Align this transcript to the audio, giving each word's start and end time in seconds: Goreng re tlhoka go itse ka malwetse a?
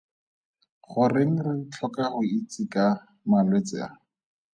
Goreng 0.91 1.35
re 1.45 1.53
tlhoka 1.71 2.03
go 2.11 2.19
itse 2.37 2.63
ka 2.73 2.85
malwetse 3.29 3.77
a? 3.87 3.89